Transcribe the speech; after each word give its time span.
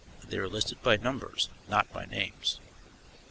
They 0.27 0.39
were 0.39 0.47
listed 0.49 0.81
by 0.81 0.97
numbers, 0.97 1.47
not 1.69 1.93
by 1.93 2.05
names. 2.05 2.59